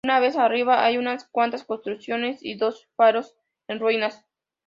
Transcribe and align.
Una 0.03 0.19
vez 0.19 0.35
arriba, 0.35 0.83
hay 0.83 0.97
unas 0.97 1.25
cuantas 1.25 1.63
construcciones 1.63 2.43
y 2.43 2.55
dos 2.55 2.87
faros 2.95 3.35
en 3.67 3.79
ruinas. 3.79 4.25